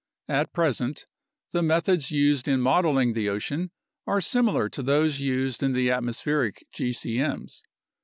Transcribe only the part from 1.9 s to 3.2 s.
used in modeling